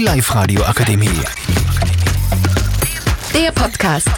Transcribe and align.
Die 0.00 0.06
Live-Radio 0.06 0.62
Akademie. 0.62 1.20
Der 3.34 3.52
Podcast. 3.52 4.08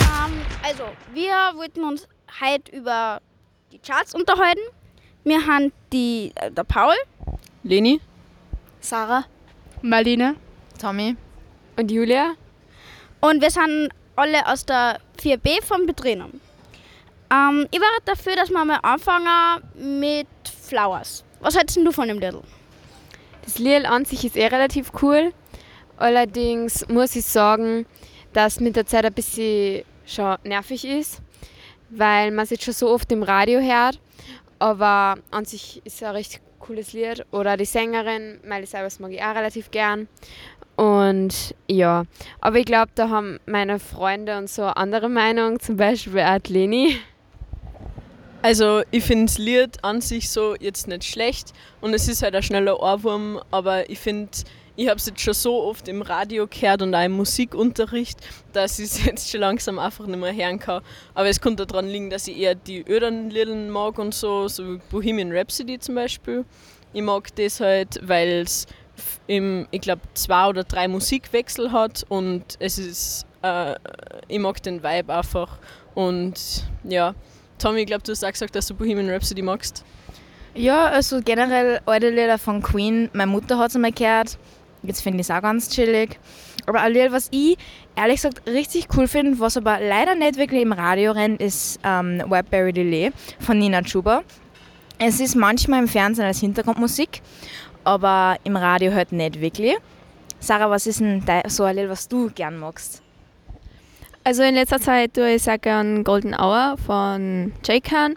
Ähm, 0.00 0.40
also, 0.62 0.84
wir 1.12 1.32
wollten 1.56 1.82
uns 1.82 2.06
heute 2.40 2.70
über 2.70 3.20
die 3.72 3.80
Charts 3.80 4.14
unterhalten. 4.14 4.60
Wir 5.24 5.44
haben 5.44 5.72
die, 5.92 6.30
äh, 6.36 6.52
der 6.52 6.62
Paul, 6.62 6.94
Leni? 7.64 8.00
Sarah, 8.78 9.24
Marlene. 9.82 10.36
Tommy. 10.80 11.16
Und 11.76 11.90
Julia? 11.90 12.34
und 13.20 13.42
wir 13.42 13.50
sind 13.50 13.88
alle 14.14 14.46
aus 14.46 14.64
der 14.66 15.00
4b 15.20 15.64
vom 15.64 15.84
Betrieben. 15.86 16.40
Ähm, 17.28 17.66
ich 17.72 17.80
war 17.80 17.88
dafür, 18.04 18.36
dass 18.36 18.50
wir 18.50 18.64
mal 18.64 18.78
anfangen 18.84 19.64
mit 20.00 20.28
Flowers. 20.62 21.24
Was 21.40 21.56
hältst 21.56 21.76
du 21.76 21.90
von 21.90 22.06
dem 22.06 22.20
Little? 22.20 22.44
Das 23.44 23.58
Lied 23.58 23.84
an 23.84 24.04
sich 24.04 24.24
ist 24.24 24.36
eh 24.36 24.46
relativ 24.46 24.90
cool. 25.02 25.32
Allerdings 25.98 26.88
muss 26.88 27.14
ich 27.14 27.24
sagen, 27.24 27.86
dass 28.32 28.58
mit 28.58 28.74
der 28.74 28.86
Zeit 28.86 29.04
ein 29.04 29.12
bisschen 29.12 29.84
schon 30.06 30.36
nervig 30.44 30.84
ist, 30.84 31.20
weil 31.90 32.30
man 32.30 32.44
es 32.44 32.50
jetzt 32.50 32.64
schon 32.64 32.74
so 32.74 32.90
oft 32.90 33.12
im 33.12 33.22
Radio 33.22 33.60
hört. 33.60 34.00
Aber 34.58 35.16
an 35.30 35.44
sich 35.44 35.82
ist 35.84 35.96
es 35.96 36.02
ein 36.02 36.14
richtig 36.14 36.40
cooles 36.58 36.94
Lied. 36.94 37.24
Oder 37.30 37.56
die 37.56 37.66
Sängerin, 37.66 38.40
Miley 38.42 38.66
Cyrus 38.66 38.98
mag 38.98 39.12
ich 39.12 39.22
auch 39.22 39.34
relativ 39.34 39.70
gern. 39.70 40.08
Und 40.76 41.54
ja, 41.68 42.04
aber 42.40 42.58
ich 42.58 42.64
glaube, 42.64 42.90
da 42.94 43.08
haben 43.08 43.38
meine 43.46 43.78
Freunde 43.78 44.38
und 44.38 44.50
so 44.50 44.62
eine 44.62 44.76
andere 44.76 45.08
Meinung, 45.08 45.60
zum 45.60 45.76
Beispiel 45.76 46.20
auch 46.20 46.38
die 46.38 46.52
Leni. 46.52 46.98
Also 48.44 48.82
ich 48.90 49.02
finde 49.04 49.24
das 49.24 49.38
Lied 49.38 49.82
an 49.82 50.02
sich 50.02 50.28
so 50.28 50.54
jetzt 50.60 50.86
nicht 50.86 51.04
schlecht 51.04 51.54
und 51.80 51.94
es 51.94 52.08
ist 52.08 52.22
halt 52.22 52.34
ein 52.34 52.42
schneller 52.42 52.78
Ohrwurm, 52.78 53.40
aber 53.50 53.88
ich 53.88 53.98
finde, 53.98 54.28
ich 54.76 54.86
habe 54.86 54.98
es 54.98 55.06
jetzt 55.06 55.22
schon 55.22 55.32
so 55.32 55.62
oft 55.62 55.88
im 55.88 56.02
Radio 56.02 56.46
gehört 56.46 56.82
und 56.82 56.94
auch 56.94 57.02
im 57.02 57.12
Musikunterricht, 57.12 58.18
dass 58.52 58.78
ich 58.78 58.84
es 58.84 59.04
jetzt 59.06 59.30
schon 59.30 59.40
langsam 59.40 59.78
einfach 59.78 60.06
nicht 60.06 60.18
mehr 60.20 60.34
hören 60.34 60.58
kann. 60.58 60.82
Aber 61.14 61.26
es 61.26 61.40
könnte 61.40 61.66
daran 61.66 61.88
liegen, 61.88 62.10
dass 62.10 62.28
ich 62.28 62.36
eher 62.36 62.54
die 62.54 62.84
öderen 62.86 63.30
Lieder 63.30 63.54
mag 63.54 63.98
und 63.98 64.12
so, 64.12 64.46
so 64.46 64.74
wie 64.74 64.80
Bohemian 64.90 65.32
Rhapsody 65.32 65.78
zum 65.78 65.94
Beispiel. 65.94 66.44
Ich 66.92 67.00
mag 67.00 67.34
das 67.36 67.60
halt, 67.60 67.98
weil 68.02 68.42
es 68.42 68.66
im, 69.26 69.66
ich 69.70 69.80
glaube, 69.80 70.02
zwei 70.12 70.48
oder 70.50 70.64
drei 70.64 70.86
Musikwechsel 70.86 71.72
hat 71.72 72.04
und 72.10 72.44
es 72.58 72.76
ist, 72.76 73.24
äh, 73.40 73.74
ich 74.28 74.38
mag 74.38 74.62
den 74.62 74.82
Vibe 74.82 75.14
einfach 75.14 75.56
und 75.94 76.66
ja. 76.82 77.14
Tommy, 77.58 77.80
ich 77.80 77.86
glaube, 77.86 78.02
du 78.02 78.12
hast 78.12 78.24
auch 78.24 78.32
gesagt, 78.32 78.54
dass 78.56 78.66
du 78.66 78.74
Bohemian 78.74 79.08
Rhapsody 79.08 79.42
magst. 79.42 79.84
Ja, 80.54 80.86
also 80.86 81.20
generell 81.24 81.80
alte 81.86 82.10
Lieder 82.10 82.38
von 82.38 82.62
Queen. 82.62 83.10
Meine 83.12 83.30
Mutter 83.30 83.58
hat 83.58 83.70
es 83.70 83.76
einmal 83.76 83.92
gehört. 83.92 84.38
Jetzt 84.82 85.02
finde 85.02 85.20
ich 85.20 85.28
es 85.28 85.30
auch 85.30 85.42
ganz 85.42 85.68
chillig. 85.68 86.18
Aber 86.66 86.80
ein 86.80 86.92
Lied, 86.92 87.10
was 87.10 87.28
ich 87.30 87.56
ehrlich 87.96 88.16
gesagt 88.16 88.46
richtig 88.46 88.88
cool 88.96 89.08
finde, 89.08 89.38
was 89.40 89.56
aber 89.56 89.78
leider 89.80 90.14
nicht 90.14 90.36
wirklich 90.36 90.62
im 90.62 90.72
Radio 90.72 91.12
rennt, 91.12 91.40
ist 91.40 91.80
ähm, 91.84 92.22
Whiteberry 92.28 92.72
Delay 92.72 93.12
von 93.40 93.58
Nina 93.58 93.82
Chuba. 93.82 94.22
Es 94.98 95.20
ist 95.20 95.34
manchmal 95.34 95.80
im 95.80 95.88
Fernsehen 95.88 96.24
als 96.24 96.40
Hintergrundmusik, 96.40 97.20
aber 97.82 98.36
im 98.44 98.56
Radio 98.56 98.92
halt 98.92 99.12
nicht 99.12 99.40
wirklich. 99.40 99.74
Sarah, 100.38 100.70
was 100.70 100.86
ist 100.86 101.00
denn 101.00 101.22
so 101.48 101.64
ein 101.64 101.76
Lied, 101.76 101.88
was 101.88 102.06
du 102.06 102.30
gern 102.30 102.58
magst? 102.58 103.03
Also 104.26 104.42
in 104.42 104.54
letzter 104.54 104.80
Zeit 104.80 105.12
tue 105.12 105.34
ich 105.34 105.42
sehr 105.42 105.58
gern 105.58 106.02
Golden 106.02 106.34
Hour 106.34 106.76
von 106.78 107.52
J-Can. 107.62 108.14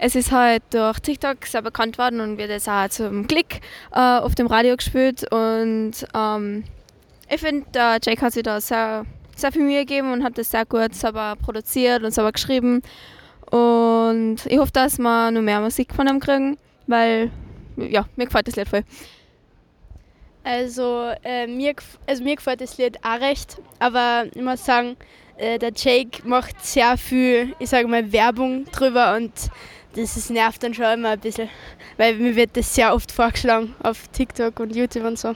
Es 0.00 0.16
ist 0.16 0.32
halt 0.32 0.64
durch 0.70 0.98
TikTok 0.98 1.46
sehr 1.46 1.62
bekannt 1.62 1.96
worden 1.96 2.20
und 2.20 2.38
wird 2.38 2.50
jetzt 2.50 2.68
auch 2.68 2.88
zum 2.88 3.28
Klick 3.28 3.60
äh, 3.92 4.00
auf 4.00 4.34
dem 4.34 4.48
Radio 4.48 4.76
gespielt. 4.76 5.30
Und 5.32 5.92
ähm, 6.12 6.64
ich 7.30 7.40
finde, 7.40 7.66
der 7.72 7.98
Jake 8.02 8.20
hat 8.20 8.32
sich 8.32 8.42
da 8.42 8.60
sehr, 8.60 9.06
sehr 9.36 9.52
viel 9.52 9.62
Mühe 9.62 9.86
gegeben 9.86 10.12
und 10.12 10.24
hat 10.24 10.36
das 10.38 10.50
sehr 10.50 10.66
gut 10.66 10.92
selber 10.92 11.36
produziert 11.40 12.02
und 12.02 12.10
selber 12.10 12.32
geschrieben. 12.32 12.82
Und 13.48 14.38
ich 14.46 14.58
hoffe, 14.58 14.72
dass 14.72 14.98
wir 14.98 15.30
noch 15.30 15.40
mehr 15.40 15.60
Musik 15.60 15.94
von 15.94 16.08
ihm 16.08 16.18
kriegen, 16.18 16.58
weil 16.88 17.30
ja, 17.76 18.06
mir 18.16 18.24
gefällt 18.24 18.48
das 18.48 18.56
Lied 18.56 18.68
voll. 18.68 18.82
Also, 20.44 21.10
äh, 21.24 21.46
mir, 21.46 21.74
also 22.06 22.22
mir 22.22 22.36
gefällt 22.36 22.60
das 22.60 22.76
Lied 22.76 22.98
auch 23.02 23.18
recht, 23.18 23.56
aber 23.78 24.26
ich 24.34 24.42
muss 24.42 24.64
sagen, 24.64 24.96
äh, 25.38 25.58
der 25.58 25.72
Jake 25.74 26.26
macht 26.28 26.62
sehr 26.64 26.98
viel, 26.98 27.54
ich 27.58 27.70
sage 27.70 27.88
mal, 27.88 28.12
Werbung 28.12 28.66
drüber 28.66 29.16
und 29.16 29.32
das 29.96 30.16
ist, 30.16 30.30
nervt 30.30 30.62
dann 30.62 30.74
schon 30.74 30.84
immer 30.84 31.10
ein 31.10 31.20
bisschen, 31.20 31.48
weil 31.96 32.16
mir 32.16 32.36
wird 32.36 32.56
das 32.56 32.74
sehr 32.74 32.94
oft 32.94 33.10
vorgeschlagen 33.10 33.74
auf 33.82 34.08
TikTok 34.08 34.60
und 34.60 34.76
YouTube 34.76 35.04
und 35.04 35.18
so. 35.18 35.34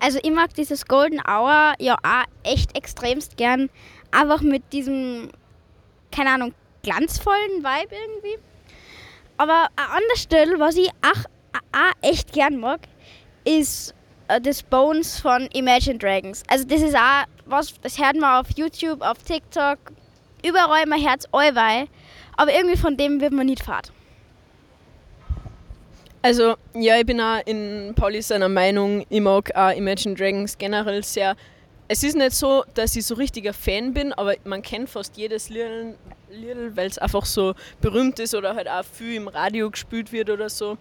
Also 0.00 0.20
ich 0.22 0.30
mag 0.30 0.54
dieses 0.54 0.86
Golden 0.86 1.20
Hour 1.20 1.74
ja 1.80 1.96
auch 1.96 2.24
echt 2.44 2.76
extremst 2.76 3.36
gern. 3.36 3.68
Einfach 4.12 4.42
mit 4.42 4.72
diesem, 4.72 5.30
keine 6.12 6.30
Ahnung, 6.30 6.54
glanzvollen 6.82 7.64
Vibe 7.64 7.94
irgendwie. 7.94 8.38
Aber 9.38 9.68
eine 9.76 9.88
andere 9.88 10.16
Stelle, 10.16 10.60
was 10.60 10.76
ich 10.76 10.88
auch, 11.02 11.24
auch 11.72 11.92
echt 12.02 12.32
gern 12.32 12.58
mag, 12.58 12.80
ist 13.44 13.94
äh, 14.28 14.40
das 14.40 14.62
Bones 14.62 15.20
von 15.20 15.48
Imagine 15.52 15.98
Dragons. 15.98 16.42
Also 16.48 16.64
das 16.64 16.82
ist 16.82 16.94
auch 16.94 17.24
was, 17.46 17.74
das 17.80 17.98
hört 17.98 18.16
man 18.16 18.40
auf 18.40 18.46
YouTube, 18.56 19.00
auf 19.02 19.18
TikTok, 19.18 19.78
überall, 20.44 20.84
hört 20.86 21.20
es 21.20 21.32
allweil. 21.32 21.88
Aber 22.36 22.54
irgendwie 22.54 22.76
von 22.76 22.96
dem 22.96 23.20
wird 23.20 23.32
man 23.32 23.46
nicht 23.46 23.62
fad. 23.62 23.90
Also, 26.22 26.56
ja, 26.74 26.96
ich 26.96 27.06
bin 27.06 27.20
auch 27.20 27.40
in 27.46 27.92
Pauli 27.94 28.20
seiner 28.22 28.48
Meinung, 28.48 29.06
ich 29.08 29.20
mag 29.20 29.54
auch 29.54 29.70
Imagine 29.70 30.14
Dragons 30.14 30.58
generell 30.58 31.02
sehr. 31.04 31.36
Es 31.86 32.02
ist 32.02 32.16
nicht 32.16 32.32
so, 32.32 32.64
dass 32.74 32.94
ich 32.96 33.06
so 33.06 33.14
richtiger 33.14 33.52
Fan 33.52 33.94
bin, 33.94 34.12
aber 34.12 34.34
man 34.44 34.60
kennt 34.62 34.90
fast 34.90 35.16
jedes 35.16 35.48
Lied, 35.48 35.96
weil 36.74 36.88
es 36.88 36.98
einfach 36.98 37.24
so 37.24 37.54
berühmt 37.80 38.18
ist 38.18 38.34
oder 38.34 38.54
halt 38.54 38.68
auch 38.68 38.84
viel 38.84 39.14
im 39.14 39.28
Radio 39.28 39.70
gespielt 39.70 40.12
wird 40.12 40.28
oder 40.28 40.48
so. 40.48 40.76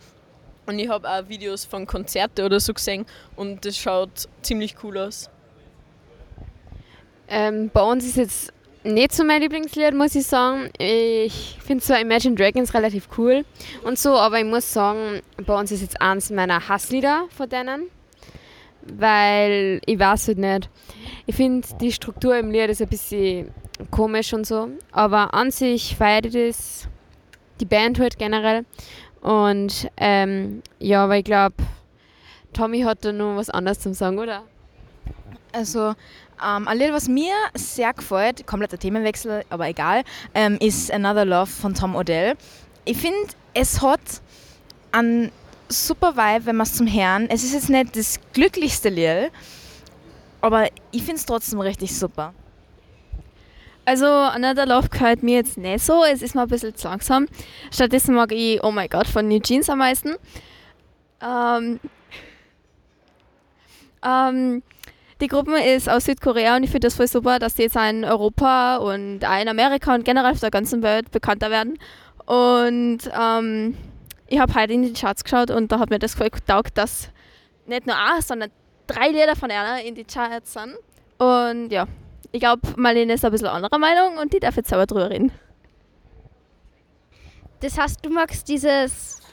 Und 0.68 0.80
ich 0.80 0.90
habe 0.90 1.10
auch 1.10 1.28
Videos 1.30 1.66
von 1.66 1.88
Konzerten 1.88 2.46
oder 2.46 2.60
so 2.60 2.74
gesehen 2.74 3.06
und 3.36 3.66
das 3.66 3.78
schaut 3.78 4.28
ziemlich 4.42 4.76
cool 4.84 4.98
aus. 4.98 5.30
Ähm, 7.30 7.72
bei 7.74 7.82
uns 7.82 8.06
ist 8.06 8.18
jetzt 8.18 8.54
nicht 8.84 9.14
so 9.14 9.24
mein 9.24 9.42
Lieblingslied, 9.42 9.94
muss 9.94 10.16
ich 10.16 10.26
sagen. 10.28 10.70
Ich 10.78 11.58
finde 11.66 11.84
zwar 11.84 12.00
Imagine 12.00 12.36
Dragons 12.36 12.74
relativ 12.74 13.08
cool 13.18 13.46
und 13.84 13.98
so, 13.98 14.18
aber 14.18 14.40
ich 14.40 14.46
muss 14.46 14.72
sagen, 14.72 15.22
bei 15.46 15.58
uns 15.58 15.72
ist 15.72 15.82
jetzt 15.82 16.02
eins 16.02 16.30
meiner 16.30 16.68
Hasslieder 16.68 17.26
von 17.30 17.50
denen. 17.50 17.90
Weil 18.82 19.82
ich 19.86 20.00
weiß 20.00 20.30
halt 20.30 20.38
nicht. 20.38 20.70
Ich 21.26 21.36
finde 21.36 21.68
die 21.82 21.92
Struktur 21.92 22.38
im 22.38 22.52
Lied 22.52 22.70
ist 22.70 22.82
ein 22.82 22.88
bisschen 22.88 23.52
komisch 23.92 24.34
und 24.34 24.46
so. 24.46 24.70
Aber 24.92 25.34
an 25.34 25.52
sich 25.52 25.96
feiert 25.96 26.28
ich 26.28 26.34
das, 26.34 26.88
die 27.60 27.66
Band 27.66 28.00
halt 28.00 28.18
generell. 28.18 28.66
Und 29.22 29.90
ähm, 29.98 30.62
ja, 30.80 31.04
aber 31.04 31.18
ich 31.18 31.24
glaube, 31.24 31.56
Tommy 32.54 32.82
hat 32.82 33.04
da 33.04 33.12
noch 33.12 33.36
was 33.36 33.50
anderes 33.50 33.80
zum 33.80 33.94
Sagen, 33.94 34.20
oder? 34.20 34.44
Also, 35.52 35.96
ähm, 36.44 36.68
ein 36.68 36.78
Lied, 36.78 36.94
was 36.94 37.08
mir 37.08 37.34
sehr 37.56 37.94
gefällt, 37.94 38.46
kompletter 38.46 38.78
Themenwechsel, 38.78 39.44
aber 39.50 39.68
egal, 39.68 40.04
ähm, 40.34 40.58
ist 40.60 40.92
Another 40.92 41.26
Love 41.26 41.48
von 41.48 41.74
Tom 41.74 41.96
Odell. 41.96 42.36
Ich 42.86 42.98
finde, 42.98 43.18
es 43.54 43.82
hat 43.82 44.00
einen 44.92 45.32
super 45.68 46.16
Vibe, 46.16 46.46
wenn 46.46 46.56
man 46.56 46.66
es 46.66 46.74
zum 46.74 46.88
Hören. 46.88 47.30
Es 47.30 47.44
ist 47.44 47.54
jetzt 47.54 47.70
nicht 47.70 47.96
das 47.96 48.20
glücklichste 48.34 48.90
Lied, 48.90 49.32
aber 50.42 50.68
ich 50.92 51.04
finde 51.04 51.16
es 51.16 51.26
trotzdem 51.26 51.60
richtig 51.60 51.98
super. 51.98 52.34
Also 53.88 54.06
Another 54.06 54.66
Love 54.66 54.90
gehört 54.90 55.24
mir 55.24 55.36
jetzt 55.36 55.58
nicht 55.58 55.80
so, 55.80 56.03
es 56.03 56.22
ist 56.22 56.36
mir 56.36 56.42
ein 56.42 56.50
bisschen 56.50 56.75
zu 56.75 56.90
langsam. 56.90 57.25
Stattdessen 57.72 58.16
mag 58.16 58.34
ich 58.34 58.62
Oh 58.62 58.70
My 58.70 58.89
God 58.89 59.07
von 59.07 59.30
New 59.30 59.39
Jeans 59.39 59.69
am 59.69 59.78
meisten. 59.78 60.16
Ähm, 61.22 61.80
ähm, 64.06 64.62
die 65.22 65.30
Gruppe 65.30 65.63
ist 65.63 65.88
aus 65.88 66.04
Südkorea 66.04 66.57
und 66.57 66.63
ich 66.63 66.69
finde 66.69 66.88
das 66.88 66.95
voll 66.95 67.07
super, 67.07 67.39
dass 67.39 67.56
die 67.56 67.62
jetzt 67.62 67.78
in 67.78 68.04
Europa 68.04 68.75
und 68.75 69.24
auch 69.24 69.42
in 69.42 69.48
Amerika 69.48 69.95
und 69.95 70.04
generell 70.04 70.34
auf 70.34 70.42
der 70.42 70.51
ganzen 70.51 70.84
Welt 70.84 71.10
bekannter 71.12 71.50
werden. 71.50 71.80
Und 72.25 73.10
ähm, 73.18 73.78
ich 74.28 74.38
habe 74.38 74.54
heute 74.54 74.74
in 74.74 74.81
die 74.81 74.92
Charts 74.92 75.24
geschaut 75.24 75.50
und 75.50 75.72
da 75.72 75.80
hat 75.80 75.92
mir 75.92 76.00
das 76.00 76.13
voll 76.13 76.30
getaugt, 76.30 76.78
dass 76.78 77.07
nicht 77.66 77.88
nur 77.88 77.95
ein, 77.95 78.22
sondern 78.22 78.51
drei 78.86 79.12
Lieder 79.12 79.38
von 79.38 79.50
einer 79.50 79.81
in 79.81 79.95
die 79.95 80.04
Charts 80.04 80.51
sind. 80.51 80.75
Und 81.19 81.72
ja, 81.72 81.88
ich 82.38 82.42
glaube, 82.42 82.62
Marlene 82.75 83.13
ist 83.13 83.25
ein 83.25 83.31
bisschen 83.31 83.48
anderer 83.48 83.80
Meinung 83.80 84.19
und 84.19 84.31
die 84.31 84.39
darf 84.39 84.56
jetzt 84.57 84.69
selber 84.69 84.86
drüber 84.86 85.10
reden. 85.10 85.31
Das 87.62 87.80
heißt, 87.80 88.06
du 88.06 88.12
magst 88.12 88.48
dieses 88.48 89.24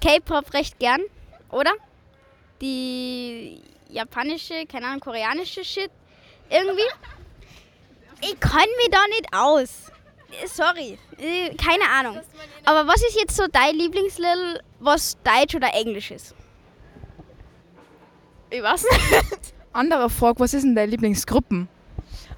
K-Pop 0.00 0.54
recht 0.54 0.78
gern, 0.78 1.00
oder? 1.50 1.72
Die 2.60 3.60
japanische, 3.88 4.66
keine 4.66 4.86
Ahnung, 4.86 5.00
koreanische 5.00 5.64
Shit 5.64 5.90
irgendwie. 6.48 6.88
Ich 8.20 8.38
kann 8.38 8.68
mich 8.78 8.90
da 8.92 9.00
nicht 9.08 9.26
aus. 9.32 9.90
Sorry, 10.46 10.96
keine 11.58 11.88
Ahnung. 11.90 12.20
Aber 12.64 12.86
was 12.86 13.02
ist 13.02 13.18
jetzt 13.18 13.36
so 13.36 13.48
dein 13.50 13.74
Lieblingslied, 13.74 14.62
was 14.78 15.18
Deutsch 15.24 15.56
oder 15.56 15.74
Englisch 15.74 16.12
ist? 16.12 16.36
Ich 18.48 18.62
weiß 18.62 18.84
nicht. 18.84 19.54
Andere 19.72 20.08
Frage, 20.08 20.38
was 20.38 20.54
ist 20.54 20.62
denn 20.62 20.76
deine 20.76 20.92
Lieblingsgruppen? 20.92 21.68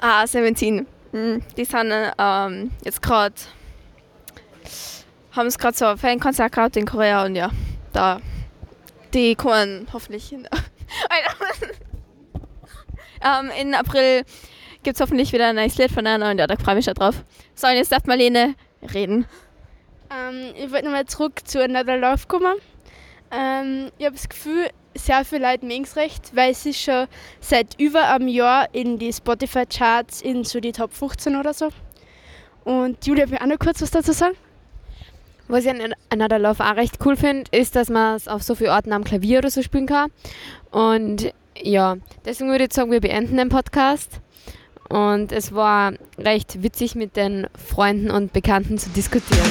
Ah, 0.00 0.26
Seventeen. 0.26 0.86
Hm, 1.12 1.42
Die 1.56 1.64
sind 1.64 1.92
ähm, 2.18 2.70
jetzt 2.84 3.00
gerade. 3.02 3.34
Haben 5.32 5.48
es 5.48 5.58
gerade 5.58 5.76
so 5.76 5.86
ein 5.86 5.98
Fankonzert 5.98 6.52
gehabt 6.52 6.76
in 6.76 6.86
Korea 6.86 7.24
und 7.24 7.34
ja, 7.36 7.50
da. 7.92 8.20
Die 9.12 9.34
kommen 9.34 9.86
hoffentlich. 9.92 10.32
In, 10.32 10.46
ähm, 13.24 13.50
in 13.60 13.74
April 13.74 14.24
gibt 14.82 14.96
es 14.96 15.00
hoffentlich 15.00 15.32
wieder 15.32 15.48
ein 15.48 15.56
neues 15.56 15.76
Lied 15.78 15.90
von 15.90 16.06
einer 16.06 16.30
und 16.30 16.38
ja, 16.38 16.46
da 16.46 16.56
freue 16.56 16.74
ich 16.74 16.76
mich 16.76 16.84
schon 16.84 16.94
drauf. 16.94 17.24
So, 17.54 17.66
und 17.66 17.74
jetzt 17.74 17.90
darf 17.92 18.04
Marlene 18.04 18.54
reden. 18.92 19.26
Ähm, 20.10 20.52
ich 20.56 20.70
wollte 20.70 20.84
nochmal 20.84 21.06
zurück 21.06 21.40
zu 21.44 21.62
Another 21.62 21.96
Love 21.96 22.26
kommen. 22.28 22.56
Ähm, 23.30 23.90
ich 23.98 24.06
habe 24.06 24.14
das 24.16 24.28
Gefühl, 24.28 24.68
sehr 24.94 25.24
viele 25.24 25.50
Leute 25.50 25.66
mögen 25.66 25.84
es 25.84 25.96
recht, 25.96 26.34
weil 26.34 26.52
es 26.52 26.64
ist 26.66 26.80
schon 26.80 27.06
seit 27.40 27.78
über 27.80 28.08
einem 28.08 28.28
Jahr 28.28 28.68
in 28.72 28.98
die 28.98 29.12
Spotify-Charts 29.12 30.22
in 30.22 30.44
so 30.44 30.60
die 30.60 30.72
Top 30.72 30.92
15 30.92 31.36
oder 31.36 31.52
so. 31.52 31.68
Und 32.64 33.06
Julia, 33.06 33.30
will 33.30 33.38
auch 33.38 33.46
noch 33.46 33.58
kurz 33.58 33.82
was 33.82 33.90
dazu 33.90 34.12
sagen? 34.12 34.36
Was 35.46 35.64
ich 35.64 35.70
an 35.70 35.94
Another 36.08 36.38
Love 36.38 36.64
auch 36.64 36.76
recht 36.76 36.98
cool 37.04 37.16
finde, 37.16 37.44
ist, 37.50 37.76
dass 37.76 37.90
man 37.90 38.16
es 38.16 38.28
auf 38.28 38.42
so 38.42 38.54
vielen 38.54 38.70
Orten 38.70 38.92
am 38.92 39.04
Klavier 39.04 39.38
oder 39.38 39.50
so 39.50 39.62
spielen 39.62 39.86
kann. 39.86 40.10
Und 40.70 41.34
ja, 41.62 41.96
deswegen 42.24 42.50
würde 42.50 42.64
ich 42.64 42.72
sagen, 42.72 42.90
wir 42.90 43.00
beenden 43.00 43.36
den 43.36 43.50
Podcast. 43.50 44.20
Und 44.88 45.32
es 45.32 45.52
war 45.54 45.92
recht 46.18 46.62
witzig, 46.62 46.94
mit 46.94 47.16
den 47.16 47.46
Freunden 47.56 48.10
und 48.10 48.32
Bekannten 48.32 48.78
zu 48.78 48.88
diskutieren. 48.90 49.50